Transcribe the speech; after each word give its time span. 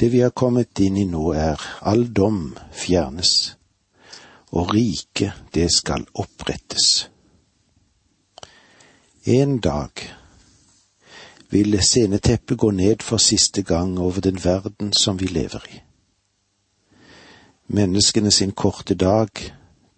Det 0.00 0.08
vi 0.12 0.20
har 0.20 0.30
kommet 0.30 0.80
inn 0.80 0.96
i 0.96 1.04
nå 1.06 1.32
er 1.38 1.60
all 1.80 2.08
dom 2.12 2.56
fjernes, 2.72 3.54
og 4.50 4.74
riket 4.74 5.54
det 5.54 5.70
skal 5.72 6.06
opprettes. 6.14 7.08
En 9.24 9.58
dag 9.58 10.04
vil 11.50 11.78
sceneteppet 11.80 12.58
gå 12.58 12.70
ned 12.70 13.02
for 13.02 13.22
siste 13.22 13.62
gang 13.62 13.98
over 13.98 14.20
den 14.20 14.40
verden 14.44 14.92
som 14.92 15.20
vi 15.20 15.30
lever 15.30 15.68
i. 15.70 15.82
Menneskene 17.66 18.30
sin 18.30 18.52
korte 18.52 18.94
dag, 18.94 19.30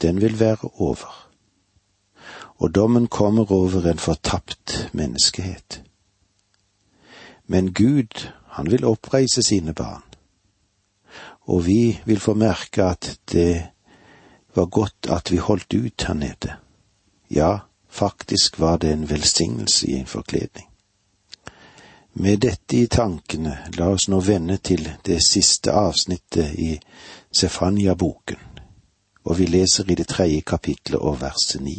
den 0.02 0.20
vil 0.20 0.40
være 0.40 0.70
over 0.74 1.26
og 2.58 2.74
dommen 2.74 3.06
kommer 3.06 3.52
over 3.52 3.90
en 3.90 3.98
fortapt 3.98 4.90
menneskehet. 4.92 5.82
Men 7.46 7.74
Gud, 7.74 8.28
han 8.56 8.70
vil 8.70 8.84
oppreise 8.88 9.42
sine 9.44 9.74
barn, 9.76 10.02
og 11.46 11.66
vi 11.66 11.98
vil 12.04 12.20
få 12.20 12.34
merke 12.34 12.84
at 12.88 13.18
det 13.32 13.66
var 14.56 14.66
godt 14.66 15.10
at 15.12 15.32
vi 15.32 15.36
holdt 15.36 15.74
ut 15.74 16.04
her 16.08 16.14
nede. 16.14 16.56
Ja, 17.30 17.58
faktisk 17.88 18.60
var 18.60 18.76
det 18.76 18.92
en 18.92 19.10
velsignelse 19.10 19.86
i 19.86 19.92
en 19.92 20.06
forkledning. 20.06 20.68
Med 22.12 22.38
dette 22.38 22.76
i 22.76 22.86
tankene, 22.86 23.58
la 23.76 23.90
oss 23.92 24.08
nå 24.08 24.22
vende 24.24 24.56
til 24.56 24.88
det 25.04 25.20
siste 25.20 25.72
avsnittet 25.76 26.54
i 26.56 26.70
Sefania-boken, 27.28 28.40
og 29.24 29.38
vi 29.38 29.46
leser 29.46 29.90
i 29.90 29.94
det 30.00 30.08
tredje 30.08 30.40
kapitlet 30.40 30.96
og 31.00 31.20
verset 31.20 31.60
ni. 31.60 31.76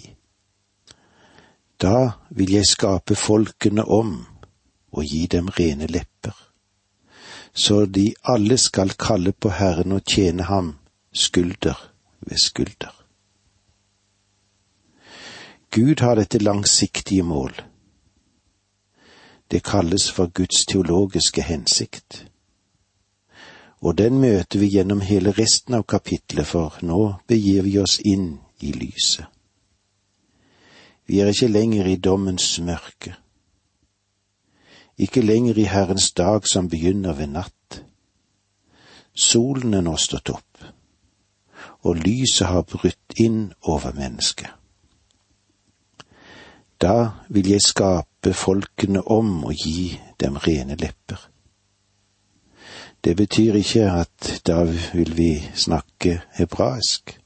Da 1.81 2.11
vil 2.29 2.53
jeg 2.53 2.69
skape 2.69 3.15
folkene 3.15 3.85
om 3.85 4.19
og 4.91 5.03
gi 5.05 5.25
dem 5.25 5.49
rene 5.49 5.89
lepper, 5.89 6.46
så 7.57 7.85
de 7.85 8.13
alle 8.23 8.57
skal 8.57 8.93
kalle 8.99 9.31
på 9.33 9.49
Herren 9.49 9.91
og 9.91 10.03
tjene 10.05 10.45
ham 10.45 10.75
skulder 11.13 11.79
ved 12.19 12.37
skulder. 12.37 12.93
Gud 15.73 15.99
har 15.99 16.15
dette 16.15 16.37
langsiktige 16.37 17.23
mål. 17.23 17.53
Det 19.51 19.63
kalles 19.63 20.11
for 20.11 20.27
Guds 20.27 20.65
teologiske 20.65 21.41
hensikt. 21.41 22.25
Og 23.81 23.97
den 23.97 24.19
møter 24.21 24.59
vi 24.59 24.69
gjennom 24.69 25.01
hele 25.01 25.31
resten 25.31 25.73
av 25.73 25.83
kapitlet, 25.83 26.45
for 26.45 26.77
nå 26.81 27.13
begir 27.27 27.65
vi 27.65 27.77
oss 27.81 27.99
inn 28.05 28.37
i 28.61 28.71
lyset. 28.73 29.25
Vi 31.07 31.19
er 31.19 31.29
ikke 31.31 31.47
lenger 31.47 31.87
i 31.87 31.95
dommens 31.95 32.59
mørke, 32.59 33.15
ikke 34.97 35.21
lenger 35.21 35.57
i 35.57 35.63
Herrens 35.63 36.11
dag 36.11 36.47
som 36.47 36.69
begynner 36.69 37.13
ved 37.13 37.27
natt. 37.27 37.83
Solen 39.15 39.73
er 39.73 39.81
nå 39.81 39.95
stått 39.97 40.29
opp, 40.29 40.63
og 41.85 42.01
lyset 42.01 42.47
har 42.47 42.65
brutt 42.69 43.17
inn 43.17 43.53
over 43.61 43.93
mennesket. 43.97 44.49
Da 46.81 47.23
vil 47.33 47.49
jeg 47.49 47.65
skape 47.65 48.33
folkene 48.33 49.01
om 49.01 49.43
og 49.49 49.53
gi 49.57 49.97
dem 50.21 50.37
rene 50.37 50.77
lepper. 50.77 51.29
Det 53.03 53.15
betyr 53.17 53.57
ikke 53.57 53.87
at 53.91 54.33
da 54.45 54.63
vil 54.65 55.17
vi 55.17 55.31
snakke 55.55 56.21
hebraisk 56.37 57.17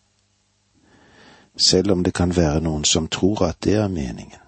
selv 1.58 1.92
om 1.92 2.04
det 2.04 2.14
kan 2.14 2.36
være 2.36 2.62
noen 2.62 2.84
som 2.84 3.08
tror 3.08 3.46
at 3.46 3.58
det 3.64 3.76
er 3.76 3.88
meningen. 3.88 4.41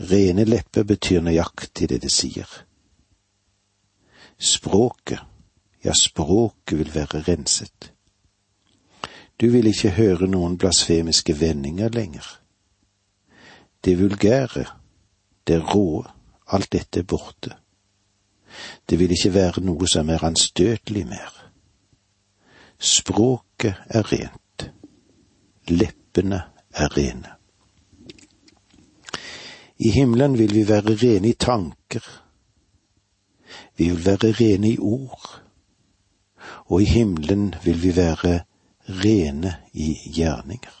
Rene 0.00 0.44
lepper 0.44 0.84
betyr 0.88 1.20
nøyaktig 1.20 1.88
det 1.90 2.00
det 2.02 2.10
sier. 2.12 2.48
Språket, 4.40 5.20
ja, 5.84 5.92
språket 5.92 6.78
vil 6.78 6.92
være 6.94 7.20
renset. 7.28 7.92
Du 9.40 9.50
vil 9.52 9.68
ikke 9.68 9.92
høre 9.96 10.28
noen 10.28 10.56
blasfemiske 10.60 11.36
vendinger 11.40 11.92
lenger. 11.92 12.26
Det 13.84 13.98
vulgære, 14.00 14.64
det 15.46 15.60
råe, 15.74 16.04
alt 16.46 16.72
dette 16.72 17.00
er 17.00 17.08
borte. 17.08 17.56
Det 18.88 18.98
vil 18.98 19.12
ikke 19.12 19.34
være 19.34 19.64
noe 19.64 19.88
som 19.88 20.08
er 20.08 20.24
anstøtelig 20.24 21.06
mer. 21.08 21.32
Språket 22.78 23.76
er 23.88 24.12
rent 24.12 24.40
leppene 25.70 26.42
er 26.74 26.96
rene. 26.96 27.39
I 29.80 29.90
himmelen 29.90 30.38
vil 30.38 30.52
vi 30.54 30.66
være 30.68 30.94
rene 31.00 31.28
i 31.28 31.32
tanker. 31.32 32.04
Vi 33.76 33.88
vil 33.88 34.04
være 34.04 34.32
rene 34.36 34.74
i 34.74 34.78
ord. 34.78 35.40
Og 36.68 36.82
i 36.82 36.84
himmelen 36.84 37.54
vil 37.64 37.82
vi 37.82 37.94
være 37.96 38.42
rene 38.88 39.54
i 39.72 39.94
gjerninger. 40.12 40.76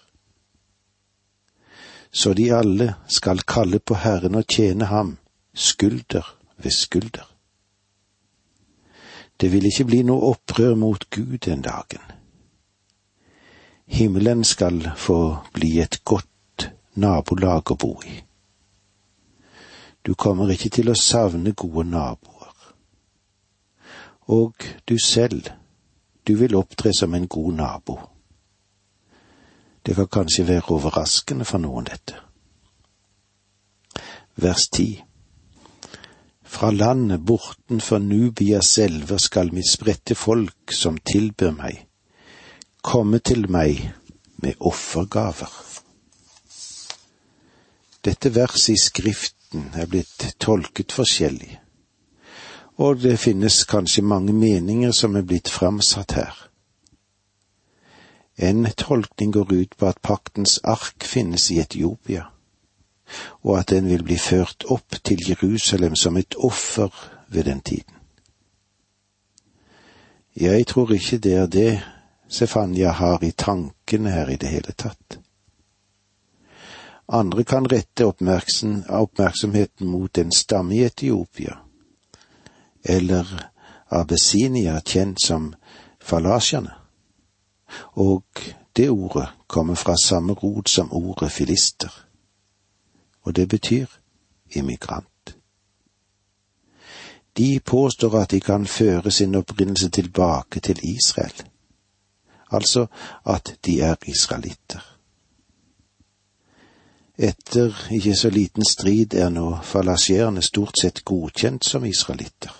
Så 2.12 2.34
de 2.34 2.50
alle 2.52 2.94
skal 3.08 3.40
kalle 3.48 3.78
på 3.78 3.94
Herren 3.94 4.34
og 4.34 4.46
tjene 4.46 4.84
ham, 4.84 5.16
skulder 5.54 6.36
ved 6.56 6.70
skulder. 6.70 7.26
Det 9.40 9.52
vil 9.52 9.64
ikke 9.64 9.84
bli 9.84 10.02
noe 10.04 10.34
opprør 10.34 10.74
mot 10.76 11.08
Gud 11.10 11.38
den 11.46 11.62
dagen. 11.64 12.02
Himmelen 13.86 14.44
skal 14.44 14.90
få 14.96 15.36
bli 15.54 15.78
et 15.80 16.02
godt 16.04 16.72
nabolag 16.94 17.72
å 17.72 17.78
bo 17.80 17.96
i. 18.04 18.29
Du 20.06 20.14
kommer 20.14 20.50
ikke 20.50 20.70
til 20.72 20.88
å 20.90 20.96
savne 20.96 21.52
gode 21.52 21.84
naboer. 21.90 22.54
Og 24.30 24.54
du 24.88 24.96
selv, 24.98 25.50
du 26.26 26.36
vil 26.38 26.54
opptre 26.56 26.92
som 26.94 27.14
en 27.14 27.26
god 27.28 27.52
nabo. 27.52 27.98
Det 29.86 29.96
kan 29.96 30.08
kanskje 30.08 30.46
være 30.48 30.76
overraskende 30.76 31.44
for 31.44 31.58
noen, 31.58 31.88
dette. 31.88 32.16
Vers 34.36 34.68
ti. 34.72 34.88
Fra 36.44 36.70
landet 36.70 37.24
bortenfor 37.26 37.98
Nubias 37.98 38.78
elver 38.78 39.18
skal 39.18 39.52
mitt 39.54 39.68
spredte 39.70 40.14
folk 40.14 40.72
som 40.74 40.98
tilbyr 40.98 41.52
meg, 41.56 41.84
komme 42.82 43.18
til 43.18 43.50
meg 43.50 43.82
med 44.42 44.56
offergaver. 44.60 45.52
Dette 48.04 48.34
verset 48.34 48.74
i 48.74 48.80
Skriften 49.50 49.80
er 49.80 49.86
blitt 49.86 50.36
tolket 50.38 50.92
forskjellig, 50.94 51.60
og 52.78 53.00
det 53.02 53.16
finnes 53.18 53.64
kanskje 53.66 54.02
mange 54.06 54.32
meninger 54.32 54.92
som 54.94 55.16
er 55.16 55.24
blitt 55.26 55.48
framsatt 55.50 56.12
her. 56.14 56.36
En 58.38 58.62
tolkning 58.78 59.32
går 59.32 59.52
ut 59.52 59.74
på 59.76 59.88
at 59.88 59.98
paktens 60.02 60.60
ark 60.62 61.02
finnes 61.02 61.50
i 61.50 61.58
Etiopia, 61.58 62.28
og 63.42 63.58
at 63.58 63.70
den 63.74 63.88
vil 63.90 64.04
bli 64.06 64.18
ført 64.18 64.64
opp 64.70 65.00
til 65.02 65.18
Jerusalem 65.28 65.96
som 65.96 66.16
et 66.16 66.34
offer 66.38 66.94
ved 67.28 67.44
den 67.44 67.60
tiden. 67.60 67.94
Jeg 70.36 70.66
tror 70.66 70.92
ikke 70.92 71.18
det 71.18 71.34
er 71.34 71.46
det 71.46 71.82
Stefania 72.28 72.90
har 72.90 73.24
i 73.24 73.32
tankene 73.32 74.10
her 74.10 74.30
i 74.30 74.36
det 74.36 74.48
hele 74.48 74.72
tatt. 74.78 75.19
Andre 77.12 77.44
kan 77.44 77.66
rette 77.66 78.06
oppmerksom, 78.06 78.84
oppmerksomheten 78.88 79.86
mot 79.86 80.18
en 80.18 80.32
stamme 80.32 80.74
i 80.74 80.84
Etiopia, 80.84 81.56
eller 82.84 83.26
Abessinia, 83.88 84.80
kjent 84.80 85.22
som 85.22 85.54
falasjene, 86.00 86.70
og 87.98 88.24
det 88.76 88.90
ordet 88.90 89.28
kommer 89.46 89.74
fra 89.74 89.96
samme 90.04 90.32
rot 90.32 90.68
som 90.68 90.92
ordet 90.92 91.32
filister, 91.32 91.90
og 93.22 93.36
det 93.36 93.48
betyr 93.48 93.86
immigrant. 94.54 95.36
De 97.36 97.60
påstår 97.60 98.18
at 98.18 98.30
de 98.30 98.40
kan 98.40 98.66
føre 98.66 99.10
sin 99.10 99.34
opprinnelse 99.34 99.88
tilbake 99.88 100.60
til 100.60 100.78
Israel 100.82 101.50
altså 102.50 102.86
at 103.26 103.56
de 103.66 103.80
er 103.80 103.94
israelitter. 104.06 104.89
Etter 107.20 107.76
ikke 107.92 108.14
så 108.16 108.30
liten 108.32 108.64
strid 108.64 109.12
er 109.14 109.28
nå 109.28 109.58
falasjerene 109.68 110.40
stort 110.40 110.78
sett 110.80 111.02
godkjent 111.04 111.66
som 111.68 111.84
israelitter. 111.84 112.54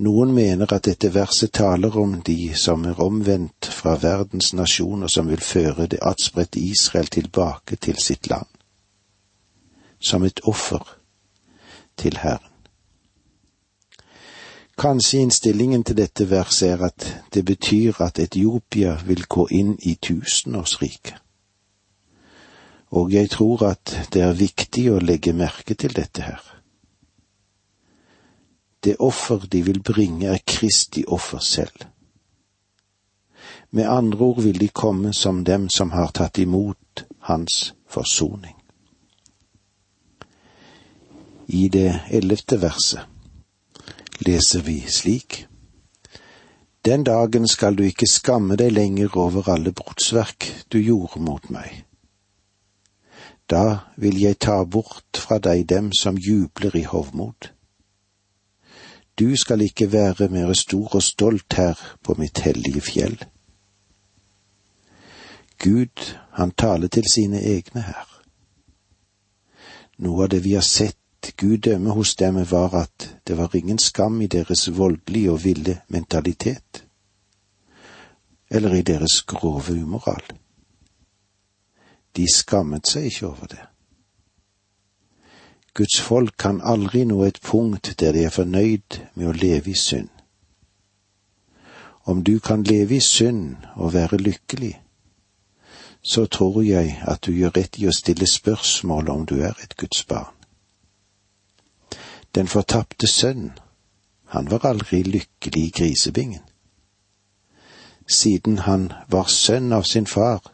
Noen 0.00 0.32
mener 0.34 0.72
at 0.72 0.86
dette 0.88 1.10
verset 1.12 1.52
taler 1.52 1.98
om 2.00 2.14
de 2.24 2.54
som 2.56 2.86
er 2.88 3.02
omvendt 3.04 3.68
fra 3.68 3.98
verdens 4.00 4.54
nasjoner 4.56 5.12
som 5.12 5.28
vil 5.28 5.44
føre 5.44 5.86
det 5.92 6.00
atspredte 6.02 6.58
Israel 6.58 7.06
tilbake 7.06 7.76
til 7.76 8.00
sitt 8.00 8.30
land, 8.32 8.48
som 10.00 10.24
et 10.24 10.40
offer 10.48 10.96
til 12.00 12.16
Herren. 12.16 12.48
Kanskje 14.80 15.20
innstillingen 15.20 15.84
til 15.84 16.00
dette 16.00 16.30
verset 16.30 16.70
er 16.72 16.86
at 16.88 17.10
det 17.34 17.44
betyr 17.44 18.00
at 18.02 18.18
Etiopia 18.18 18.96
vil 19.04 19.28
gå 19.28 19.46
inn 19.52 19.76
i 19.82 19.94
tusenårsriket. 20.00 21.23
Og 22.94 23.12
jeg 23.12 23.30
tror 23.30 23.64
at 23.66 23.94
det 24.14 24.22
er 24.22 24.36
viktig 24.38 24.84
å 24.92 25.00
legge 25.02 25.34
merke 25.34 25.74
til 25.74 25.94
dette 25.96 26.22
her. 26.22 26.42
Det 28.84 28.96
offer 29.02 29.46
de 29.50 29.62
vil 29.66 29.80
bringe, 29.82 30.28
er 30.28 30.44
Kristi 30.46 31.02
offer 31.08 31.42
selv. 31.42 31.86
Med 33.70 33.88
andre 33.90 34.20
ord 34.24 34.42
vil 34.42 34.60
de 34.60 34.68
komme 34.68 35.12
som 35.12 35.42
dem 35.44 35.68
som 35.68 35.90
har 35.90 36.12
tatt 36.14 36.38
imot 36.38 37.06
Hans 37.26 37.72
forsoning. 37.88 38.54
I 41.48 41.68
det 41.68 41.90
ellevte 42.10 42.60
verset 42.62 44.22
leser 44.24 44.62
vi 44.62 44.78
slik. 44.88 45.46
Den 46.84 47.04
dagen 47.04 47.48
skal 47.48 47.76
du 47.76 47.82
ikke 47.88 48.08
skamme 48.08 48.56
deg 48.60 48.72
lenger 48.76 49.16
over 49.16 49.50
alle 49.52 49.72
brotsverk 49.72 50.46
du 50.72 50.78
gjorde 50.78 51.20
mot 51.24 51.50
meg. 51.50 51.82
Da 53.50 53.78
vil 53.96 54.20
jeg 54.20 54.38
ta 54.38 54.64
bort 54.64 55.18
fra 55.20 55.38
deg 55.38 55.66
dem 55.68 55.92
som 55.92 56.16
jubler 56.16 56.76
i 56.76 56.82
hovmod. 56.88 57.50
Du 59.18 59.36
skal 59.36 59.60
ikke 59.60 59.92
være 59.92 60.28
mer 60.28 60.52
stor 60.52 60.94
og 60.94 61.02
stolt 61.02 61.54
her 61.54 61.78
på 62.02 62.14
mitt 62.18 62.38
hellige 62.38 62.80
fjell. 62.80 63.18
Gud, 65.58 66.16
han 66.32 66.50
taler 66.50 66.88
til 66.88 67.04
sine 67.10 67.40
egne 67.40 67.80
her. 67.80 68.08
Noe 69.98 70.24
av 70.24 70.32
det 70.32 70.42
vi 70.44 70.56
har 70.58 70.66
sett 70.66 71.30
Gud 71.36 71.58
dømme 71.68 71.94
hos 71.94 72.16
dem, 72.16 72.40
var 72.50 72.74
at 72.74 73.10
det 73.26 73.36
var 73.38 73.54
ingen 73.54 73.78
skam 73.78 74.20
i 74.20 74.26
deres 74.26 74.66
voldelige 74.76 75.30
og 75.32 75.44
ville 75.44 75.80
mentalitet, 75.88 76.84
eller 78.50 78.74
i 78.74 78.82
deres 78.82 79.22
grove 79.22 79.72
umoral. 79.72 80.26
De 82.16 82.26
skammet 82.34 82.88
seg 82.88 83.08
ikke 83.10 83.26
over 83.26 83.46
det. 83.46 83.62
Guds 85.74 86.00
folk 86.00 86.36
kan 86.38 86.60
aldri 86.62 87.02
nå 87.04 87.24
et 87.26 87.40
punkt 87.42 87.94
der 88.00 88.12
de 88.12 88.24
er 88.24 88.30
fornøyd 88.30 89.00
med 89.14 89.26
å 89.26 89.32
leve 89.34 89.72
i 89.72 89.78
synd. 89.78 90.08
Om 92.04 92.22
du 92.22 92.38
kan 92.38 92.62
leve 92.62 92.96
i 92.96 93.00
synd 93.00 93.56
og 93.74 93.94
være 93.94 94.20
lykkelig, 94.22 94.80
så 96.02 96.26
tror 96.26 96.62
jeg 96.62 97.02
at 97.08 97.26
du 97.26 97.32
gjør 97.32 97.56
rett 97.56 97.78
i 97.80 97.88
å 97.88 97.96
stille 97.96 98.26
spørsmål 98.28 99.10
om 99.10 99.26
du 99.26 99.40
er 99.40 99.56
et 99.64 99.76
Guds 99.76 100.04
barn. 100.04 100.34
Den 102.34 102.46
fortapte 102.46 103.06
sønn, 103.06 103.52
han 104.26 104.50
var 104.50 104.66
aldri 104.66 105.02
lykkelig 105.02 105.66
i 105.66 105.70
grisebingen. 105.70 106.42
Siden 108.06 108.58
han 108.58 108.92
var 109.08 109.30
sønn 109.32 109.72
av 109.72 109.82
sin 109.82 110.06
far, 110.06 110.53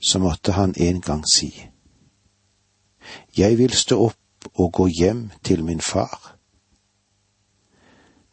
så 0.00 0.18
måtte 0.18 0.52
han 0.52 0.74
en 0.76 1.00
gang 1.00 1.24
si, 1.32 1.68
Jeg 3.36 3.58
vil 3.58 3.72
stå 3.72 3.98
opp 4.04 4.48
og 4.54 4.72
gå 4.72 4.86
hjem 4.86 5.30
til 5.44 5.64
min 5.64 5.80
far. 5.80 6.36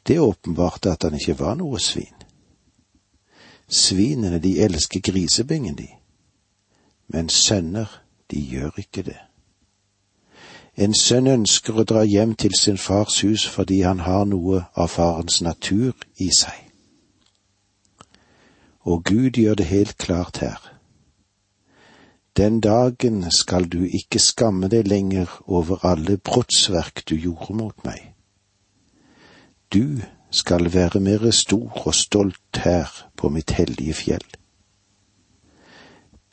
Det 0.08 0.20
åpenbarte 0.20 0.92
at 0.92 1.04
han 1.04 1.16
ikke 1.16 1.40
var 1.40 1.56
noe 1.56 1.80
svin. 1.80 2.16
Svinene, 3.68 4.40
de 4.40 4.60
elsker 4.62 5.00
grisebingen, 5.00 5.76
de, 5.78 5.88
men 7.08 7.30
sønner, 7.30 8.02
de 8.32 8.42
gjør 8.42 8.72
ikke 8.78 9.04
det. 9.04 9.20
En 10.80 10.94
sønn 10.94 11.28
ønsker 11.28 11.76
å 11.76 11.84
dra 11.84 12.06
hjem 12.08 12.38
til 12.40 12.54
sin 12.56 12.78
fars 12.78 13.20
hus 13.26 13.44
fordi 13.52 13.82
han 13.82 14.00
har 14.06 14.24
noe 14.30 14.64
av 14.80 14.94
farens 14.94 15.42
natur 15.44 15.92
i 16.18 16.30
seg. 16.32 16.56
Og 18.88 19.04
Gud 19.04 19.38
gjør 19.38 19.60
det 19.60 19.66
helt 19.66 19.98
klart 19.98 20.40
her. 20.40 20.79
Den 22.40 22.62
dagen 22.62 23.32
skal 23.32 23.66
du 23.68 23.82
ikke 23.84 24.20
skamme 24.24 24.70
deg 24.72 24.88
lenger 24.88 25.28
over 25.52 25.82
alle 25.84 26.14
brottsverk 26.18 27.02
du 27.10 27.18
gjorde 27.20 27.56
mot 27.60 27.82
meg. 27.84 28.14
Du 29.74 30.00
skal 30.32 30.70
være 30.72 31.02
mer 31.04 31.26
stor 31.36 31.82
og 31.84 31.96
stolt 31.96 32.62
her 32.64 32.94
på 33.20 33.28
mitt 33.30 33.52
hellige 33.58 33.94
fjell. 33.94 34.24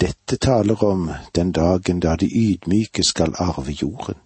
Dette 0.00 0.36
taler 0.36 0.84
om 0.84 1.10
den 1.34 1.50
dagen 1.52 1.98
da 2.00 2.14
de 2.16 2.28
ydmyke 2.30 3.02
skal 3.02 3.34
arve 3.42 3.74
jorden. 3.74 4.20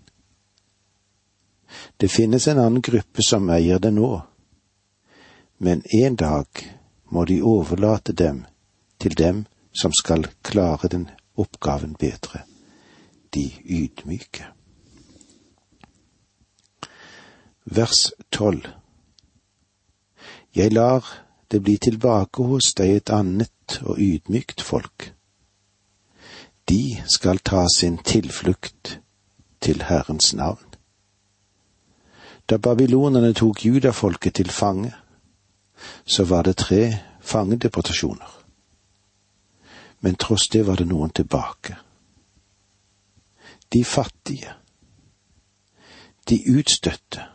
Det 1.97 2.11
finnes 2.11 2.49
en 2.49 2.61
annen 2.61 2.83
gruppe 2.83 3.25
som 3.25 3.49
eier 3.49 3.81
det 3.81 3.95
nå, 3.97 4.11
men 5.59 5.81
en 6.03 6.17
dag 6.17 6.67
må 7.09 7.25
de 7.25 7.41
overlate 7.41 8.13
dem 8.13 8.45
til 9.01 9.17
dem 9.17 9.47
som 9.73 9.97
skal 9.97 10.29
klare 10.43 10.93
den 10.93 11.09
oppgaven 11.41 11.95
bedre, 11.99 12.43
de 13.35 13.45
ydmyke. 13.65 14.47
Vers 17.65 18.13
tolv 18.33 18.67
Jeg 20.55 20.73
lar 20.73 21.07
det 21.51 21.63
bli 21.63 21.77
tilbake 21.79 22.43
hos 22.43 22.73
deg 22.75 22.97
et 22.97 23.11
annet 23.15 23.79
og 23.83 23.99
ydmykt 23.99 24.63
folk. 24.63 25.13
De 26.69 27.03
skal 27.07 27.39
ta 27.39 27.67
sin 27.75 27.99
tilflukt 27.99 29.01
til 29.61 29.83
Herrens 29.83 30.35
navn. 30.35 30.67
Da 32.51 32.59
babylonerne 32.59 33.33
tok 33.33 33.65
judafolket 33.67 34.35
til 34.35 34.51
fange, 34.51 34.93
så 36.07 36.25
var 36.25 36.43
det 36.43 36.57
tre 36.57 36.99
fangedeportasjoner. 37.21 38.40
Men 40.01 40.15
tross 40.15 40.49
det 40.49 40.63
var 40.67 40.77
det 40.77 40.87
noen 40.89 41.11
tilbake. 41.11 41.77
De 43.69 43.85
fattige, 43.85 44.55
de 46.29 46.41
utstøtte 46.57 47.27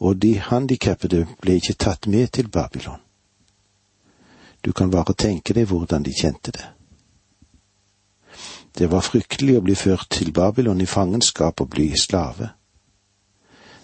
og 0.00 0.16
de 0.16 0.38
handikappede 0.40 1.26
ble 1.40 1.58
ikke 1.60 1.76
tatt 1.76 2.06
med 2.06 2.32
til 2.32 2.48
Babylon. 2.48 3.00
Du 4.64 4.72
kan 4.72 4.90
bare 4.90 5.14
tenke 5.14 5.54
deg 5.56 5.68
hvordan 5.68 6.04
de 6.04 6.14
kjente 6.16 6.52
det. 6.56 6.68
Det 8.78 8.88
var 8.90 9.04
fryktelig 9.04 9.58
å 9.58 9.64
bli 9.64 9.76
ført 9.76 10.08
til 10.10 10.32
Babylon 10.32 10.80
i 10.80 10.88
fangenskap 10.88 11.60
og 11.60 11.70
bli 11.74 11.90
slave 11.98 12.54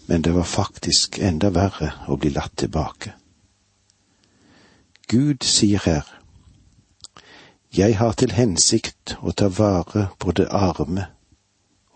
men 0.06 0.22
det 0.22 0.32
var 0.32 0.42
faktisk 0.42 1.18
enda 1.18 1.50
verre 1.50 1.92
å 2.06 2.16
bli 2.16 2.30
latt 2.30 2.54
tilbake. 2.62 3.12
Gud 5.10 5.42
sier 5.46 5.82
her, 5.82 6.06
Jeg 7.76 7.98
har 7.98 8.14
til 8.16 8.32
hensikt 8.32 9.18
å 9.20 9.34
ta 9.36 9.50
vare 9.52 10.06
på 10.16 10.32
det 10.32 10.46
arme 10.48 11.10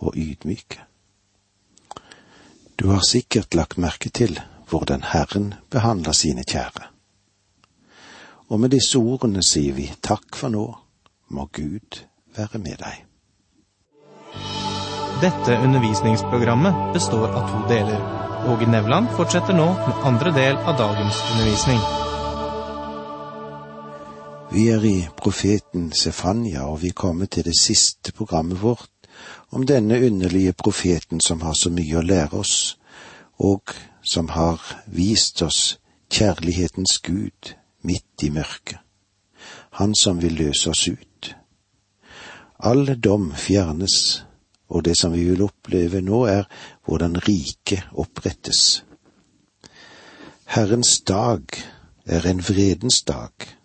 og 0.04 0.12
ydmyke. 0.12 0.82
Du 2.76 2.90
har 2.90 3.00
sikkert 3.08 3.56
lagt 3.56 3.78
merke 3.80 4.10
til 4.12 4.36
hvordan 4.68 5.06
Herren 5.08 5.54
behandler 5.72 6.12
sine 6.12 6.44
kjære. 6.44 6.90
Og 8.52 8.60
med 8.60 8.74
disse 8.76 9.00
ordene 9.00 9.40
sier 9.46 9.72
vi 9.72 9.86
takk 10.04 10.36
for 10.36 10.52
nå, 10.52 10.66
må 11.32 11.48
Gud 11.56 12.02
være 12.36 12.60
med 12.60 12.76
deg. 12.84 13.00
Dette 15.24 15.56
undervisningsprogrammet 15.64 16.92
består 16.92 17.32
av 17.32 17.48
to 17.54 17.64
deler. 17.72 18.04
Åge 18.52 18.68
Nevland 18.68 19.08
fortsetter 19.16 19.56
nå 19.56 19.72
med 19.80 20.06
andre 20.12 20.36
del 20.36 20.60
av 20.60 20.76
dagens 20.76 21.24
undervisning. 21.30 22.09
Vi 24.52 24.68
er 24.68 24.84
i 24.84 25.08
profeten 25.16 25.92
Sefania, 25.92 26.64
og 26.66 26.82
vi 26.82 26.88
kommer 26.90 27.26
til 27.26 27.44
det 27.44 27.54
siste 27.58 28.12
programmet 28.12 28.62
vårt 28.62 28.90
om 29.50 29.62
denne 29.66 29.94
underlige 30.06 30.52
profeten 30.52 31.20
som 31.20 31.40
har 31.40 31.54
så 31.54 31.70
mye 31.70 32.00
å 32.00 32.02
lære 32.02 32.34
oss, 32.34 32.78
og 33.38 33.70
som 34.02 34.32
har 34.34 34.58
vist 34.86 35.42
oss 35.42 35.78
kjærlighetens 36.10 36.98
Gud 36.98 37.52
midt 37.86 38.24
i 38.26 38.32
mørket. 38.34 38.78
Han 39.78 39.94
som 39.94 40.18
vil 40.22 40.34
løse 40.34 40.70
oss 40.70 40.88
ut. 40.88 41.30
All 42.58 42.90
dom 42.98 43.30
fjernes 43.36 44.24
og 44.70 44.84
det 44.84 44.96
som 44.98 45.14
vi 45.14 45.28
vil 45.30 45.46
oppleve 45.46 46.02
nå, 46.02 46.24
er 46.26 46.50
hvordan 46.86 47.16
riket 47.26 47.86
opprettes. 47.94 48.82
Herrens 50.50 51.00
dag 51.06 51.46
er 52.06 52.26
en 52.26 52.42
vredens 52.42 53.02
dag. 53.06 53.59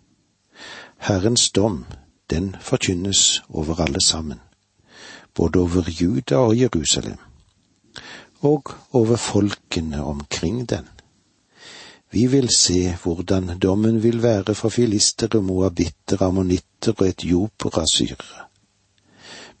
Herrens 1.06 1.50
dom, 1.50 1.84
den 2.30 2.56
forkynnes 2.60 3.42
over 3.48 3.80
alle 3.80 4.00
sammen, 4.02 4.40
både 5.34 5.60
over 5.60 5.90
Juda 6.00 6.36
og 6.36 6.58
Jerusalem, 6.58 7.18
og 8.40 8.72
over 8.90 9.16
folkene 9.16 10.04
omkring 10.04 10.68
den. 10.70 10.88
Vi 12.10 12.26
vil 12.26 12.48
se 12.56 12.96
hvordan 13.02 13.58
dommen 13.58 14.02
vil 14.02 14.22
være 14.22 14.54
for 14.54 14.68
filistere, 14.68 15.42
moabitter, 15.42 16.22
ammonitter 16.22 16.92
og 16.98 17.08
etioper 17.08 17.78
og 17.78 17.88
syrere. 17.92 18.48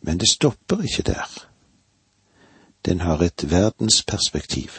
Men 0.00 0.18
det 0.18 0.28
stopper 0.28 0.82
ikke 0.82 1.02
der. 1.02 1.46
Den 2.86 3.00
har 3.00 3.22
et 3.22 3.50
verdensperspektiv. 3.50 4.70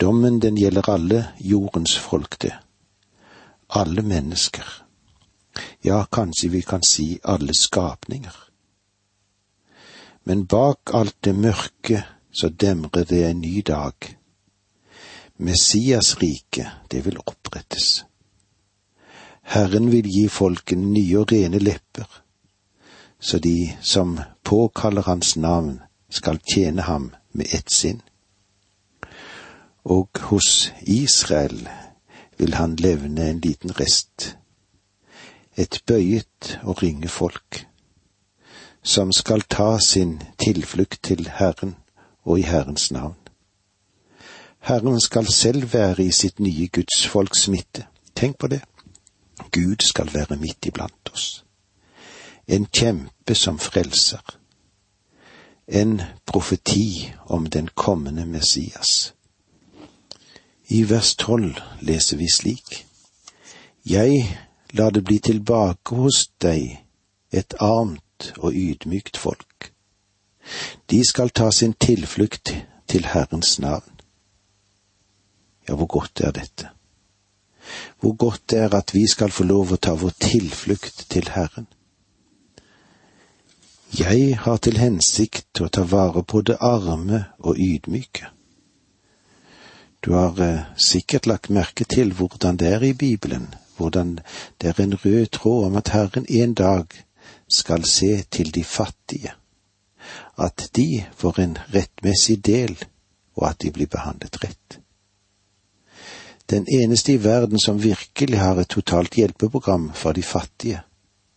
Dommen 0.00 0.42
den 0.42 0.56
gjelder 0.56 0.88
alle 0.88 1.28
jordens 1.40 1.98
folk, 1.98 2.42
det. 2.42 2.52
Alle 3.70 4.02
mennesker. 4.02 4.83
Ja, 5.84 6.04
kanskje 6.12 6.48
vi 6.50 6.62
kan 6.62 6.82
si 6.82 7.18
alle 7.24 7.54
skapninger. 7.54 8.34
Men 10.24 10.46
bak 10.46 10.94
alt 10.94 11.16
det 11.20 11.34
mørke 11.34 12.04
så 12.32 12.48
demrer 12.48 13.04
det 13.04 13.24
en 13.28 13.40
ny 13.40 13.60
dag, 13.66 13.94
Messias 15.36 16.16
rike, 16.22 16.70
det 16.90 17.04
vil 17.06 17.18
opprettes. 17.26 18.04
Herren 19.42 19.90
vil 19.90 20.06
gi 20.06 20.28
folkene 20.28 20.92
nye 20.94 21.18
og 21.18 21.32
rene 21.32 21.58
lepper, 21.58 22.06
så 23.20 23.38
de 23.38 23.74
som 23.82 24.20
påkaller 24.42 25.02
hans 25.02 25.36
navn, 25.36 25.80
skal 26.10 26.38
tjene 26.38 26.82
ham 26.82 27.10
med 27.32 27.46
ett 27.50 27.70
sinn. 27.70 28.00
Og 29.84 30.08
hos 30.30 30.70
Israel 30.86 31.68
vil 32.38 32.54
han 32.54 32.76
levne 32.76 33.30
en 33.30 33.40
liten 33.40 33.74
rest, 33.80 34.36
et 35.56 35.82
bøyet 35.86 36.60
og 36.62 36.82
ringe 36.82 37.08
folk, 37.08 37.66
som 38.82 39.12
skal 39.12 39.42
ta 39.42 39.78
sin 39.78 40.22
tilflukt 40.38 41.02
til 41.02 41.28
Herren 41.28 41.76
og 42.24 42.38
i 42.38 42.42
Herrens 42.42 42.90
navn. 42.90 43.16
Herren 44.60 45.00
skal 45.00 45.26
selv 45.26 45.72
være 45.72 46.04
i 46.04 46.12
sitt 46.12 46.40
nye 46.40 46.68
gudsfolks 46.72 47.48
midte. 47.48 47.86
Tenk 48.16 48.38
på 48.38 48.46
det. 48.46 48.62
Gud 49.52 49.82
skal 49.84 50.14
være 50.14 50.36
midt 50.36 50.66
iblant 50.66 51.10
oss. 51.12 51.44
En 52.48 52.66
kjempe 52.66 53.34
som 53.34 53.58
frelser. 53.58 54.38
En 55.68 56.00
profeti 56.26 57.12
om 57.26 57.46
den 57.46 57.68
kommende 57.74 58.26
Messias. 58.26 59.14
I 60.68 60.90
vers 60.90 61.14
tolv 61.16 61.60
leser 61.80 62.16
vi 62.16 62.28
slik. 62.32 62.86
Jeg 63.84 64.38
lar 64.74 64.90
det 64.90 65.04
bli 65.06 65.18
tilbake 65.18 65.96
hos 65.96 66.26
deg 66.42 66.80
et 67.30 67.54
armt 67.62 68.32
og 68.38 68.54
ydmykt 68.54 69.16
folk. 69.16 69.70
De 70.90 71.00
skal 71.06 71.30
ta 71.30 71.50
sin 71.50 71.72
tilflukt 71.72 72.54
til 72.86 73.06
Herrens 73.06 73.58
navn. 73.58 74.00
Ja, 75.68 75.74
hvor 75.74 75.86
godt 75.86 76.20
er 76.20 76.30
dette? 76.30 76.68
Hvor 78.00 78.12
godt 78.12 78.42
det 78.50 78.58
er 78.58 78.74
at 78.76 78.94
vi 78.94 79.06
skal 79.08 79.32
få 79.32 79.46
lov 79.48 79.72
å 79.72 79.80
ta 79.80 79.94
vår 79.96 80.12
tilflukt 80.20 81.06
til 81.08 81.30
Herren. 81.32 81.66
Jeg 83.94 84.38
har 84.42 84.58
til 84.58 84.78
hensikt 84.78 85.62
å 85.62 85.70
ta 85.72 85.84
vare 85.88 86.24
på 86.26 86.42
det 86.42 86.58
arme 86.60 87.24
og 87.38 87.58
ydmyke. 87.58 88.28
Du 90.04 90.12
har 90.12 90.40
eh, 90.42 90.64
sikkert 90.76 91.26
lagt 91.30 91.48
merke 91.48 91.86
til 91.88 92.12
hvordan 92.12 92.58
det 92.60 92.72
er 92.74 92.82
i 92.84 92.92
Bibelen, 92.92 93.54
hvordan 93.76 94.18
det 94.60 94.68
er 94.68 94.82
en 94.82 94.94
rød 94.94 95.26
tråd 95.26 95.66
om 95.66 95.76
at 95.76 95.88
Herren 95.88 96.26
en 96.28 96.54
dag 96.54 96.86
skal 97.48 97.84
se 97.84 98.22
til 98.30 98.54
de 98.54 98.64
fattige, 98.64 99.32
at 100.38 100.70
de 100.76 101.04
får 101.16 101.40
en 101.40 101.58
rettmessig 101.74 102.46
del, 102.46 102.84
og 103.36 103.50
at 103.50 103.62
de 103.62 103.70
blir 103.70 103.86
behandlet 103.86 104.44
rett. 104.44 104.80
Den 106.50 106.66
eneste 106.68 107.12
i 107.12 107.24
verden 107.24 107.58
som 107.58 107.82
virkelig 107.82 108.38
har 108.38 108.60
et 108.60 108.68
totalt 108.68 109.14
hjelpeprogram 109.14 109.92
for 109.94 110.12
de 110.12 110.22
fattige, 110.22 110.80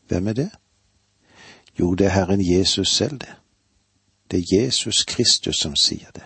hvem 0.08 0.28
er 0.28 0.34
det? 0.34 0.50
Jo, 1.80 1.94
det 1.94 2.06
er 2.06 2.12
Herren 2.12 2.58
Jesus 2.58 2.96
selv, 2.96 3.20
det. 3.20 3.36
Det 4.32 4.40
er 4.40 4.58
Jesus 4.60 5.04
Kristus 5.04 5.56
som 5.62 5.76
sier 5.76 6.12
det. 6.16 6.24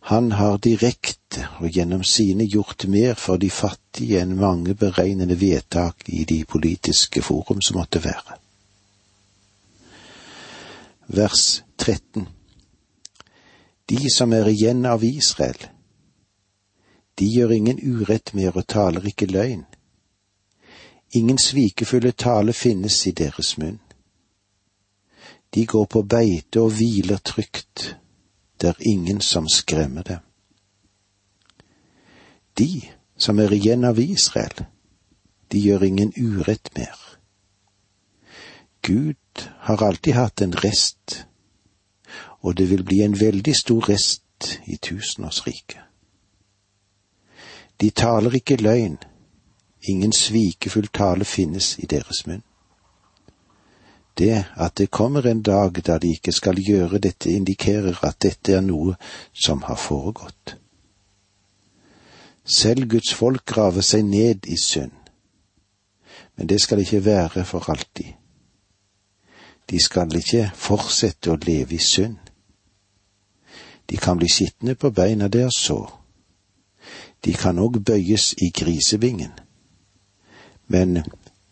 Han 0.00 0.32
har 0.32 0.58
direkte 0.58 1.46
og 1.60 1.70
gjennom 1.70 2.04
sine 2.04 2.44
gjort 2.44 2.86
mer 2.88 3.14
for 3.14 3.36
de 3.36 3.50
fattige 3.50 4.22
enn 4.22 4.38
mange 4.40 4.74
beregnende 4.74 5.36
vedtak 5.40 6.08
i 6.08 6.24
de 6.24 6.44
politiske 6.44 7.22
forum 7.22 7.60
som 7.60 7.76
måtte 7.78 8.02
være. 8.04 8.38
Vers 11.06 11.62
13 11.78 12.28
De 13.90 14.10
som 14.14 14.32
er 14.32 14.48
igjen 14.48 14.86
av 14.86 15.04
Israel, 15.04 15.68
de 17.18 17.26
gjør 17.26 17.52
ingen 17.52 17.80
urett 17.82 18.32
mer 18.34 18.56
og 18.56 18.66
taler 18.66 19.04
ikke 19.04 19.26
løgn. 19.28 19.66
Ingen 21.12 21.38
svikefulle 21.38 22.12
tale 22.12 22.52
finnes 22.56 22.96
i 23.06 23.12
deres 23.12 23.56
munn. 23.58 23.80
De 25.54 25.66
går 25.66 25.86
på 25.90 26.02
beite 26.02 26.62
og 26.62 26.70
hviler 26.78 27.18
trygt, 27.18 27.96
det 28.60 28.68
er 28.68 28.82
ingen 28.86 29.20
som 29.20 29.48
skremmer 29.48 30.02
dem. 30.02 30.18
De 32.58 32.82
som 33.16 33.38
er 33.38 33.52
igjen 33.52 33.84
av 33.84 33.98
Israel, 33.98 34.64
de 35.52 35.60
gjør 35.60 35.82
ingen 35.82 36.12
urett 36.16 36.70
mer. 36.76 36.96
Gud 38.82 39.48
har 39.58 39.82
alltid 39.82 40.14
hatt 40.14 40.42
en 40.42 40.54
rest, 40.64 41.26
og 42.40 42.56
det 42.56 42.70
vil 42.70 42.84
bli 42.84 43.02
en 43.02 43.20
veldig 43.20 43.56
stor 43.56 43.88
rest 43.88 44.58
i 44.66 44.76
tusenårsriket. 44.76 45.80
De 47.80 47.90
taler 47.90 48.34
ikke 48.34 48.56
løgn, 48.56 48.98
ingen 49.88 50.12
svikefull 50.12 50.88
tale 50.92 51.24
finnes 51.24 51.78
i 51.78 51.86
deres 51.86 52.26
munn. 52.26 52.44
Det 54.20 54.44
at 54.56 54.76
det 54.78 54.90
kommer 54.90 55.26
en 55.26 55.42
dag 55.42 55.80
da 55.86 55.98
de 55.98 56.10
ikke 56.12 56.32
skal 56.32 56.60
gjøre 56.60 56.98
dette, 56.98 57.30
indikerer 57.32 58.04
at 58.04 58.18
dette 58.22 58.52
er 58.52 58.60
noe 58.60 58.98
som 59.32 59.62
har 59.64 59.80
foregått. 59.80 60.56
Selv 62.44 62.88
Guds 62.90 63.14
folk 63.14 63.46
graver 63.48 63.80
seg 63.80 64.04
ned 64.04 64.44
i 64.46 64.58
synd, 64.60 64.92
men 66.36 66.48
det 66.52 66.60
skal 66.60 66.82
ikke 66.84 67.04
være 67.04 67.44
for 67.44 67.70
alltid. 67.72 68.12
De 69.70 69.80
skal 69.80 70.12
ikke 70.18 70.50
fortsette 70.54 71.32
å 71.32 71.38
leve 71.40 71.78
i 71.78 71.82
synd. 71.84 72.18
De 73.88 73.96
kan 73.96 74.20
bli 74.20 74.28
skitne 74.28 74.74
på 74.74 74.90
beina 74.90 75.28
der 75.28 75.48
så 75.54 75.80
de 77.24 77.32
kan 77.36 77.58
òg 77.60 77.82
bøyes 77.84 78.32
i 78.40 78.48
grisevingen, 78.50 79.32
men 80.72 81.02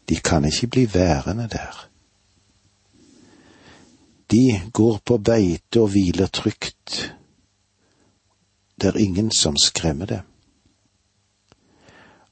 de 0.08 0.16
kan 0.24 0.44
ikke 0.44 0.66
bli 0.66 0.84
værende 0.94 1.48
der. 1.52 1.87
De 4.30 4.60
går 4.72 4.98
på 5.04 5.16
beite 5.18 5.80
og 5.80 5.94
hviler 5.94 6.26
trygt. 6.26 7.14
Det 8.80 8.88
er 8.90 8.98
ingen 9.00 9.30
som 9.32 9.56
skremmer 9.56 10.06
dem. 10.06 10.26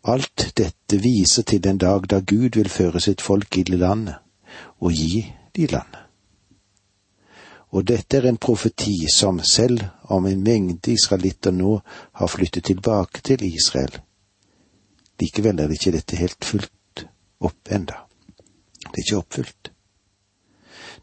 Alt 0.05 0.53
dette 0.57 0.99
viser 1.03 1.43
til 1.43 1.63
den 1.65 1.79
dag 1.79 2.05
da 2.11 2.21
Gud 2.21 2.55
vil 2.55 2.69
føre 2.71 3.01
sitt 3.01 3.25
folk 3.25 3.57
i 3.57 3.65
landet 3.73 4.21
og 4.79 4.93
gi 4.93 5.25
de 5.57 5.67
landet. 5.67 6.03
Og 7.73 7.87
dette 7.89 8.17
er 8.17 8.29
en 8.29 8.39
profeti 8.39 9.09
som 9.13 9.41
selv 9.41 9.83
om 10.13 10.27
en 10.27 10.43
mengde 10.45 10.93
israelitter 10.93 11.51
nå 11.51 11.81
har 12.21 12.31
flyttet 12.31 12.65
tilbake 12.65 13.25
til 13.25 13.43
Israel. 13.43 13.97
Likevel 15.21 15.59
er 15.61 15.67
det 15.67 15.81
ikke 15.81 15.97
dette 15.97 16.21
helt 16.21 16.45
fullt 16.45 17.07
opp 17.41 17.73
enda. 17.73 18.05
Det 18.85 19.01
er 19.01 19.05
ikke 19.05 19.19
oppfylt. 19.25 19.73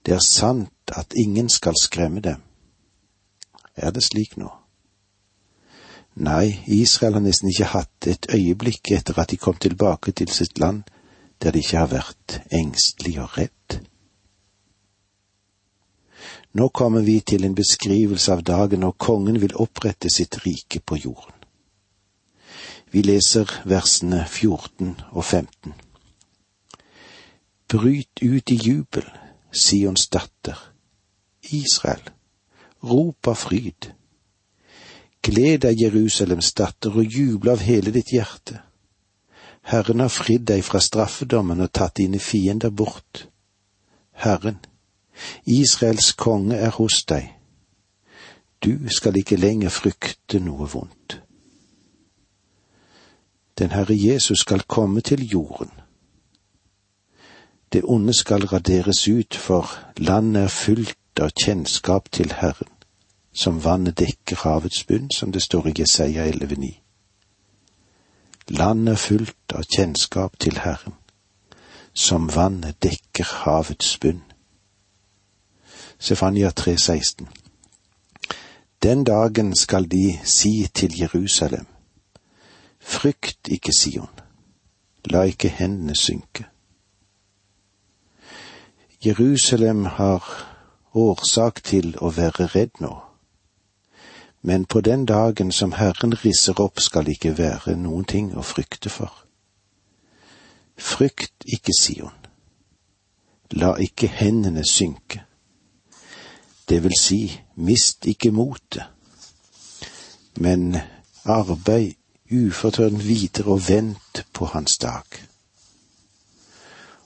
Det 0.05 0.13
er 0.15 0.23
sant 0.23 0.71
at 0.97 1.13
ingen 1.17 1.50
skal 1.50 1.77
skremme 1.81 2.21
dem. 2.21 2.41
Er 3.75 3.91
det 3.91 4.03
slik 4.03 4.38
nå? 4.38 4.51
Nei, 6.15 6.59
Israel 6.67 7.17
har 7.17 7.23
nesten 7.25 7.50
ikke 7.50 7.71
hatt 7.73 8.07
et 8.07 8.27
øyeblikk 8.29 8.91
etter 8.93 9.17
at 9.19 9.31
de 9.31 9.38
kom 9.38 9.57
tilbake 9.57 10.12
til 10.12 10.29
sitt 10.29 10.59
land 10.59 10.83
der 11.41 11.51
de 11.51 11.59
ikke 11.59 11.77
har 11.77 11.89
vært 11.89 12.41
engstelig 12.53 13.17
og 13.19 13.38
redd. 13.38 13.79
Nå 16.53 16.67
kommer 16.69 17.01
vi 17.01 17.19
til 17.19 17.45
en 17.45 17.55
beskrivelse 17.57 18.31
av 18.31 18.43
dagen 18.45 18.83
når 18.85 18.93
kongen 19.01 19.39
vil 19.41 19.55
opprette 19.57 20.12
sitt 20.13 20.38
rike 20.45 20.79
på 20.79 21.00
jorden. 21.01 21.33
Vi 22.93 23.01
leser 23.01 23.50
versene 23.65 24.21
14 24.29 24.93
og 25.12 25.23
15. 25.25 25.73
Bryt 27.73 28.21
ut 28.21 28.53
i 28.53 28.59
jubel, 28.62 29.07
Sions 29.51 30.07
datter, 30.13 30.73
Israel, 31.51 32.01
rop 32.83 33.27
av 33.27 33.35
fryd. 33.35 33.89
Gled 35.23 35.63
deg, 35.63 35.79
Jerusalems 35.79 36.53
datter, 36.53 36.95
og 36.95 37.07
juble 37.07 37.53
av 37.55 37.63
hele 37.63 37.91
ditt 37.95 38.12
hjerte. 38.15 38.59
Herren 39.63 40.03
har 40.03 40.12
fridd 40.12 40.47
deg 40.50 40.63
fra 40.67 40.81
straffedommen 40.83 41.63
og 41.63 41.71
tatt 41.71 41.95
dine 42.01 42.19
fiender 42.19 42.71
bort. 42.71 43.27
Herren, 44.12 44.59
Israels 45.45 46.12
konge 46.19 46.57
er 46.59 46.73
hos 46.75 47.03
deg. 47.07 47.29
Du 48.63 48.89
skal 48.91 49.17
ikke 49.19 49.39
lenger 49.39 49.71
frykte 49.71 50.39
noe 50.43 50.67
vondt. 50.71 51.19
Den 53.59 53.71
Herre 53.71 53.95
Jesus 53.95 54.43
skal 54.43 54.65
komme 54.67 55.01
til 55.01 55.23
jorden. 55.23 55.71
Det 57.73 57.83
onde 57.83 58.13
skal 58.13 58.45
raderes 58.45 59.07
ut, 59.07 59.35
for 59.35 59.69
landet 59.97 60.43
er 60.43 60.47
fylt 60.47 60.97
av 61.20 61.29
kjennskap 61.29 62.12
til 62.12 62.34
Herren, 62.34 62.70
som 63.34 63.63
vannet 63.63 63.98
dekker 64.00 64.36
havets 64.43 64.84
bunn, 64.84 65.10
som 65.12 65.32
det 65.32 65.41
står 65.41 65.67
i 65.67 65.74
Jesaja 65.79 66.25
11,9. 66.29 66.79
Landet 68.48 68.91
er 68.91 69.00
fullt 69.00 69.55
av 69.55 69.63
kjennskap 69.75 70.39
til 70.39 70.58
Herren, 70.58 70.93
som 71.93 72.29
vannet 72.36 72.82
dekker 72.84 73.25
havets 73.46 73.98
bunn. 73.98 74.24
Sefania 76.00 76.51
3,16. 76.60 77.27
Den 78.84 79.03
dagen 79.03 79.55
skal 79.55 79.91
de 79.91 80.20
si 80.24 80.67
til 80.74 81.00
Jerusalem, 81.00 81.65
frykt 82.79 83.48
ikke 83.48 83.74
Sion, 83.74 84.10
la 85.05 85.22
ikke 85.22 85.50
hendene 85.50 85.96
synke. 85.96 86.46
Jerusalem 89.05 89.86
har 89.86 90.52
årsak 90.93 91.63
til 91.63 91.95
å 92.01 92.12
være 92.13 92.47
redd 92.55 92.79
nå, 92.83 92.93
men 94.41 94.65
på 94.65 94.81
den 94.81 95.05
dagen 95.05 95.51
som 95.51 95.71
Herren 95.77 96.13
risser 96.25 96.59
opp 96.59 96.81
skal 96.83 97.07
ikke 97.07 97.38
være 97.38 97.75
noen 97.79 98.05
ting 98.05 98.33
å 98.35 98.43
frykte 98.43 98.91
for. 98.91 99.12
Frykt 100.77 101.45
ikke 101.45 101.73
Sion, 101.79 102.17
la 103.51 103.75
ikke 103.79 104.09
hendene 104.12 104.65
synke. 104.67 105.23
Det 106.69 106.83
vil 106.83 106.95
si, 107.00 107.21
mist 107.55 108.05
ikke 108.07 108.31
motet, 108.31 108.83
men 110.35 110.75
arbeid 111.23 111.95
ufortrødent 112.33 113.07
videre 113.07 113.51
og 113.51 113.67
vent 113.67 114.25
på 114.33 114.45
hans 114.45 114.77
dag. 114.77 115.03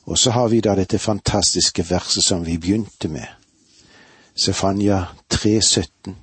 Og 0.07 0.17
så 0.17 0.31
har 0.31 0.47
vi 0.47 0.61
da 0.61 0.75
dette 0.75 0.99
fantastiske 0.99 1.89
verset 1.89 2.23
som 2.23 2.45
vi 2.45 2.57
begynte 2.57 3.07
med, 3.11 3.27
Sefania 4.37 5.15
3,17. 5.29 6.13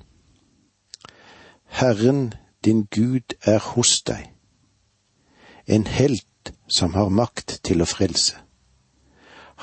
Herren 1.65 2.33
din 2.65 2.87
Gud 2.91 3.35
er 3.41 3.59
hos 3.59 4.01
deg, 4.07 4.31
en 5.67 5.87
helt 5.87 6.53
som 6.67 6.93
har 6.93 7.09
makt 7.09 7.59
til 7.67 7.83
å 7.83 7.87
frelse. 7.89 8.37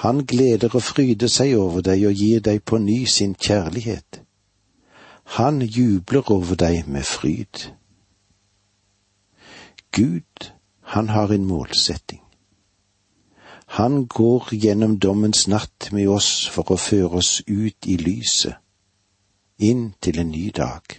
Han 0.04 0.20
gleder 0.28 0.76
og 0.76 0.84
fryder 0.84 1.32
seg 1.32 1.54
over 1.56 1.80
deg 1.86 2.04
og 2.10 2.20
gir 2.20 2.44
deg 2.44 2.60
på 2.68 2.78
ny 2.78 3.04
sin 3.08 3.32
kjærlighet. 3.34 4.20
Han 5.38 5.62
jubler 5.62 6.30
over 6.32 6.58
deg 6.60 6.88
med 6.88 7.08
fryd. 7.08 7.70
Gud, 9.96 10.52
han 10.92 11.08
har 11.08 11.32
en 11.32 11.48
målsetting. 11.48 12.21
Han 13.72 14.06
går 14.06 14.54
gjennom 14.54 14.98
dommens 14.98 15.46
natt 15.48 15.88
med 15.96 16.08
oss 16.12 16.48
for 16.52 16.74
å 16.74 16.76
føre 16.76 17.22
oss 17.22 17.38
ut 17.46 17.86
i 17.88 17.94
lyset, 17.96 18.58
inn 19.64 19.94
til 20.04 20.20
en 20.20 20.28
ny 20.28 20.50
dag. 20.52 20.98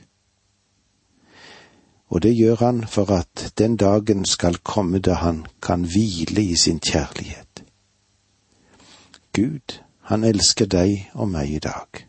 Og 2.09 2.25
det 2.25 2.33
gjør 2.33 2.65
han 2.65 2.81
for 2.89 3.13
at 3.13 3.53
den 3.61 3.77
dagen 3.77 4.25
skal 4.25 4.57
komme 4.65 5.03
da 5.05 5.21
han 5.21 5.45
kan 5.61 5.85
hvile 5.85 6.41
i 6.41 6.57
sin 6.57 6.81
kjærlighet. 6.81 7.61
Gud, 9.37 9.77
han 10.09 10.25
elsker 10.25 10.65
deg 10.65 11.11
og 11.13 11.29
meg 11.29 11.53
i 11.53 11.61
dag. 11.61 12.05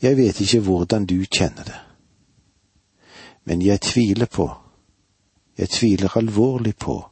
Jeg 0.00 0.16
vet 0.16 0.40
ikke 0.40 0.64
hvordan 0.64 1.04
du 1.04 1.18
kjenner 1.28 1.68
det, 1.68 1.80
men 3.44 3.60
jeg 3.60 3.80
tviler 3.92 4.26
på, 4.26 4.48
jeg 5.58 5.68
tviler 5.68 6.16
alvorlig 6.16 6.78
på, 6.80 7.02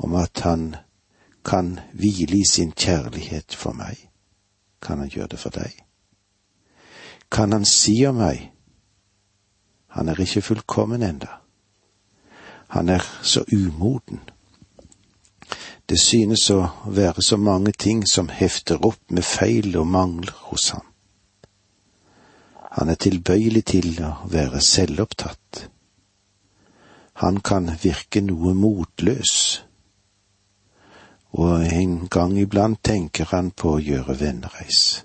om 0.00 0.16
at 0.18 0.40
han 0.44 0.74
kan 1.44 1.78
hvile 1.92 2.40
i 2.40 2.44
sin 2.48 2.72
kjærlighet 2.72 3.54
for 3.56 3.76
meg. 3.76 3.96
Kan 4.82 4.98
han 4.98 5.08
gjøre 5.12 5.34
det 5.34 5.38
for 5.38 5.54
deg? 5.54 5.76
Kan 7.30 7.52
han 7.52 7.64
si 7.64 8.00
om 8.08 8.18
meg, 8.20 8.50
han 9.94 10.08
er 10.08 10.20
ikke 10.20 10.42
fullkommen 10.42 11.02
enda, 11.02 11.40
han 12.68 12.88
er 12.88 13.04
så 13.22 13.44
umoden 13.52 14.20
det 15.90 15.98
synes 15.98 16.44
å 16.54 16.60
være 16.86 17.22
så 17.26 17.36
mange 17.36 17.72
ting 17.74 18.04
som 18.06 18.28
hefter 18.30 18.78
opp 18.86 19.10
med 19.10 19.26
feil 19.26 19.74
og 19.80 19.88
mangler 19.90 20.36
hos 20.46 20.68
ham. 20.70 20.84
Han 22.78 22.92
er 22.92 22.98
tilbøyelig 23.02 23.64
til 23.72 23.88
å 24.06 24.12
være 24.30 24.60
selvopptatt. 24.62 25.64
Han 27.24 27.40
kan 27.42 27.66
virke 27.82 28.22
noe 28.22 28.54
motløs, 28.54 29.32
og 31.32 31.66
en 31.66 32.08
gang 32.08 32.38
iblant 32.38 32.80
tenker 32.84 33.30
han 33.30 33.50
på 33.50 33.76
å 33.76 33.82
gjøre 33.82 34.16
vennereis. 34.18 35.04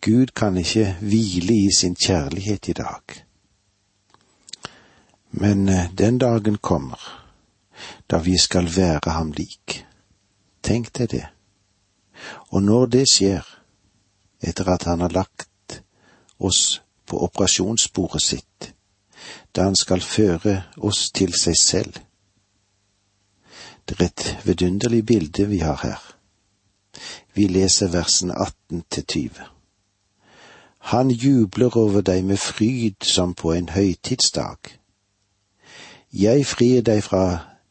Gud 0.00 0.32
kan 0.36 0.56
ikke 0.56 0.96
hvile 1.00 1.56
i 1.66 1.72
sin 1.76 1.96
kjærlighet 1.96 2.68
i 2.68 2.76
dag, 2.76 3.16
men 5.30 5.68
eh, 5.68 5.90
den 5.92 6.18
dagen 6.18 6.56
kommer 6.58 7.00
da 8.10 8.18
vi 8.18 8.38
skal 8.38 8.66
være 8.76 9.12
ham 9.14 9.32
lik. 9.32 9.84
Tenk 10.62 10.92
deg 10.98 11.10
det. 11.10 11.26
Og 12.50 12.62
når 12.62 12.86
det 12.86 13.04
skjer, 13.08 13.46
etter 14.40 14.68
at 14.68 14.84
han 14.88 15.00
har 15.00 15.12
lagt 15.14 15.82
oss 16.38 16.80
på 17.06 17.20
operasjonsbordet 17.24 18.22
sitt, 18.22 18.72
da 19.56 19.68
han 19.68 19.76
skal 19.76 20.00
føre 20.00 20.62
oss 20.76 21.10
til 21.14 21.32
seg 21.36 21.56
selv. 21.56 22.00
Er 23.90 24.04
et 24.04 24.38
vidunderlig 24.44 25.06
bilde 25.06 25.48
vi 25.48 25.58
har 25.58 25.80
her. 25.82 26.16
Vi 27.34 27.46
leser 27.46 27.88
versene 27.90 28.34
18 28.38 28.84
til 28.90 29.04
20. 29.04 29.30
Han 30.78 31.10
jubler 31.10 31.76
over 31.76 32.00
deg 32.00 32.24
med 32.24 32.36
fryd 32.36 33.02
som 33.02 33.34
på 33.34 33.52
en 33.52 33.68
høytidsdag. 33.68 34.58
Jeg 36.12 36.46
frir 36.46 36.82
deg 36.82 37.02
fra 37.02 37.24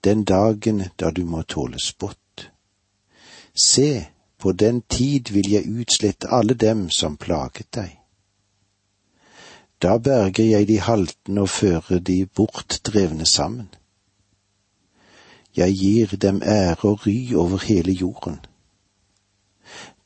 den 0.04 0.24
dagen 0.24 0.84
da 1.00 1.12
du 1.12 1.24
må 1.26 1.42
tåle 1.42 1.80
spott. 1.80 2.52
Se, 3.56 4.06
på 4.38 4.52
den 4.52 4.82
tid 4.82 5.32
vil 5.32 5.52
jeg 5.52 5.72
utslette 5.72 6.28
alle 6.32 6.54
dem 6.54 6.90
som 6.90 7.18
plaget 7.18 7.68
deg. 7.76 7.96
Da 9.82 9.98
berger 9.98 10.46
jeg 10.46 10.68
de 10.68 10.80
haltende 10.80 11.42
og 11.42 11.50
fører 11.50 12.00
de 12.00 12.26
bortdrevne 12.26 13.26
sammen. 13.26 13.70
Jeg 15.60 15.76
gir 15.76 16.16
dem 16.26 16.42
ære 16.46 16.90
og 16.90 17.06
ry 17.08 17.36
over 17.36 17.66
hele 17.68 17.92
jorden, 17.92 18.40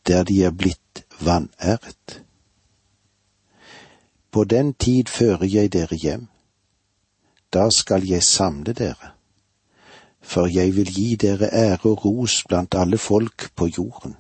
der 0.08 0.24
de 0.24 0.44
er 0.44 0.52
blitt 0.52 1.06
vanæret. 1.22 2.24
På 4.32 4.44
den 4.44 4.74
tid 4.74 5.08
fører 5.08 5.46
jeg 5.46 5.74
dere 5.74 5.96
hjem, 5.96 6.28
da 7.54 7.70
skal 7.70 8.08
jeg 8.08 8.24
samle 8.24 8.74
dere 8.74 9.14
for 10.24 10.48
jeg 10.48 10.76
vil 10.76 10.94
gi 10.94 11.16
dere 11.16 11.50
ære 11.52 11.90
og 11.92 12.06
ros 12.06 12.44
blant 12.48 12.76
alle 12.76 12.98
folk 12.98 13.50
på 13.56 13.68
jorden. 13.78 14.16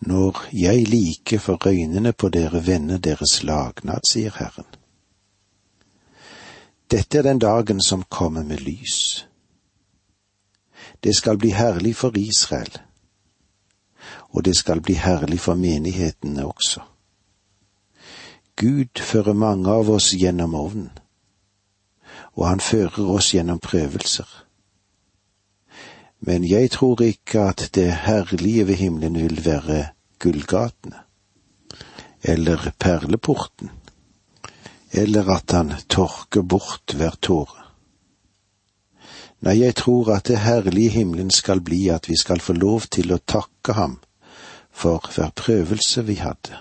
Når 0.00 0.46
jeg 0.52 0.88
like 0.88 1.38
for 1.38 1.68
øynene 1.68 2.12
på 2.12 2.28
dere 2.28 2.66
vender 2.66 2.98
deres 2.98 3.42
lagnad, 3.42 4.00
sier 4.10 4.32
Herren. 4.38 4.66
Dette 6.90 7.18
er 7.18 7.22
den 7.22 7.38
dagen 7.38 7.80
som 7.80 8.02
kommer 8.02 8.42
med 8.42 8.56
lys. 8.56 9.28
Det 11.02 11.16
skal 11.16 11.38
bli 11.38 11.50
herlig 11.50 11.96
for 11.96 12.16
Israel, 12.16 12.78
og 14.30 14.44
det 14.44 14.56
skal 14.56 14.80
bli 14.80 14.94
herlig 14.94 15.40
for 15.40 15.54
menighetene 15.54 16.46
også. 16.46 16.80
Gud 18.56 19.00
fører 19.00 19.32
mange 19.32 19.70
av 19.70 19.90
oss 19.90 20.12
gjennom 20.14 20.54
ovnen, 20.54 20.90
og 22.34 22.48
han 22.48 22.60
fører 22.60 23.10
oss 23.10 23.32
gjennom 23.34 23.58
prøvelser 23.58 24.28
men 26.22 26.44
jeg 26.46 26.70
tror 26.70 27.02
ikke 27.02 27.48
at 27.50 27.70
det 27.74 27.88
herlige 28.06 28.66
ved 28.66 28.78
himmelen 28.78 29.18
vil 29.18 29.40
være 29.44 29.86
gullgatene, 30.22 31.00
eller 32.22 32.70
perleporten, 32.78 33.70
eller 34.92 35.30
at 35.34 35.50
han 35.50 35.72
tørker 35.88 36.42
bort 36.42 36.94
hver 36.94 37.18
tåre. 37.22 37.61
Nei, 39.42 39.56
jeg 39.58 39.74
tror 39.74 40.12
at 40.14 40.28
det 40.30 40.38
herlige 40.38 40.90
himmelen 40.90 41.30
skal 41.30 41.60
bli 41.60 41.88
at 41.90 42.08
vi 42.08 42.16
skal 42.18 42.40
få 42.40 42.54
lov 42.54 42.86
til 42.94 43.12
å 43.12 43.18
takke 43.18 43.74
ham 43.74 43.98
for 44.70 45.10
hver 45.14 45.32
prøvelse 45.36 46.04
vi 46.06 46.20
hadde, 46.22 46.60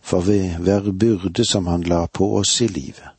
for 0.00 0.24
hver 0.24 0.88
byrde 0.92 1.44
som 1.44 1.68
han 1.68 1.84
la 1.84 2.06
på 2.06 2.32
oss 2.38 2.60
i 2.64 2.70
livet. 2.72 3.12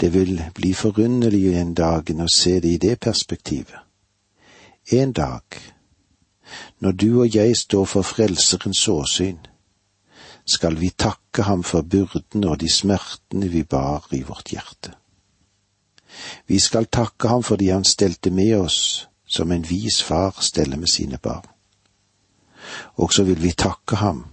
Det 0.00 0.10
vil 0.14 0.42
bli 0.54 0.74
forunderlig 0.74 1.54
en 1.54 1.74
dag 1.78 2.10
å 2.10 2.26
se 2.34 2.58
det 2.60 2.74
i 2.74 2.82
det 2.82 2.98
perspektivet 3.00 3.78
en 4.90 5.12
dag, 5.12 5.42
når 6.78 6.92
du 6.92 7.20
og 7.20 7.34
jeg 7.34 7.56
står 7.56 7.84
for 7.84 8.02
Frelserens 8.02 8.88
åsyn, 8.88 9.38
skal 10.46 10.76
vi 10.80 10.90
takke 10.90 11.46
ham 11.46 11.62
for 11.62 11.82
byrden 11.82 12.44
og 12.44 12.58
de 12.60 12.68
smertene 12.72 13.48
vi 13.48 13.62
bar 13.62 14.08
i 14.10 14.22
vårt 14.26 14.50
hjerte. 14.52 14.96
Vi 16.46 16.58
skal 16.58 16.86
takke 16.86 17.28
ham 17.28 17.42
fordi 17.42 17.68
han 17.68 17.84
stelte 17.84 18.30
med 18.30 18.56
oss 18.58 19.08
som 19.26 19.52
en 19.52 19.64
vis 19.68 20.02
far 20.02 20.36
steller 20.40 20.76
med 20.76 20.88
sine 20.88 21.18
barn. 21.18 21.46
Og 22.94 23.12
så 23.12 23.24
vil 23.24 23.42
vi 23.42 23.52
takke 23.52 23.96
ham 23.96 24.24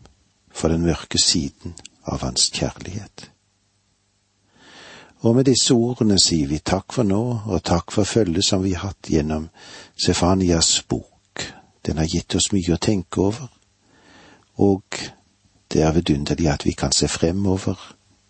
for 0.52 0.70
den 0.70 0.82
mørke 0.82 1.18
siden 1.24 1.76
av 2.06 2.22
hans 2.22 2.50
kjærlighet. 2.54 3.30
Og 5.20 5.36
med 5.36 5.50
disse 5.50 5.74
ordene 5.76 6.15
sier 6.20 6.48
vi 6.48 6.62
takk 6.63 6.94
for 6.96 7.04
nå, 7.04 7.22
og 7.46 7.63
takk 7.63 7.92
for 7.92 8.08
følget 8.08 8.46
som 8.46 8.63
vi 8.63 8.74
har 8.74 8.92
hatt 8.92 9.10
gjennom 9.12 9.50
Sefanias 10.00 10.82
bok. 10.88 11.44
Den 11.86 12.00
har 12.00 12.08
gitt 12.08 12.36
oss 12.36 12.52
mye 12.56 12.76
å 12.76 12.80
tenke 12.80 13.24
over, 13.24 13.50
og 14.60 15.00
det 15.72 15.84
er 15.84 15.96
vidunderlig 15.96 16.52
at 16.52 16.65
vi 16.68 16.76
kan 16.76 16.96
se 16.96 17.08
fremover 17.08 17.80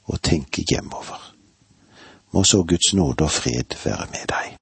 og 0.10 0.22
tenke 0.22 0.66
hjemover. 0.66 1.29
Må 2.32 2.44
så 2.44 2.64
Guds 2.64 2.94
nåde 2.94 3.24
og 3.24 3.32
fred 3.32 3.78
være 3.86 4.08
med 4.12 4.26
deg. 4.30 4.58